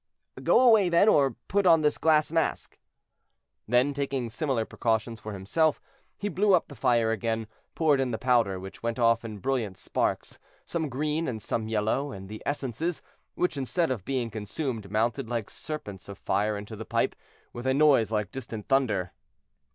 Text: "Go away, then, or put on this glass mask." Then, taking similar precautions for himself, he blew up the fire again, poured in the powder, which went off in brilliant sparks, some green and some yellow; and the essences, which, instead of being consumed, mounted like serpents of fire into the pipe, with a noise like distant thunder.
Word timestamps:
"Go 0.41 0.59
away, 0.61 0.89
then, 0.89 1.07
or 1.07 1.35
put 1.47 1.67
on 1.67 1.81
this 1.81 1.99
glass 1.99 2.31
mask." 2.31 2.79
Then, 3.67 3.93
taking 3.93 4.31
similar 4.31 4.65
precautions 4.65 5.19
for 5.19 5.31
himself, 5.31 5.79
he 6.17 6.27
blew 6.27 6.55
up 6.55 6.67
the 6.69 6.75
fire 6.75 7.11
again, 7.11 7.45
poured 7.75 7.99
in 7.99 8.09
the 8.09 8.17
powder, 8.17 8.59
which 8.59 8.81
went 8.81 8.97
off 8.97 9.23
in 9.23 9.37
brilliant 9.37 9.77
sparks, 9.77 10.39
some 10.65 10.89
green 10.89 11.27
and 11.27 11.39
some 11.39 11.67
yellow; 11.67 12.11
and 12.11 12.29
the 12.29 12.41
essences, 12.47 13.03
which, 13.35 13.57
instead 13.57 13.91
of 13.91 14.03
being 14.03 14.31
consumed, 14.31 14.89
mounted 14.89 15.29
like 15.29 15.51
serpents 15.51 16.09
of 16.09 16.17
fire 16.17 16.57
into 16.57 16.75
the 16.75 16.83
pipe, 16.83 17.15
with 17.53 17.67
a 17.67 17.73
noise 17.75 18.09
like 18.11 18.31
distant 18.31 18.67
thunder. 18.67 19.11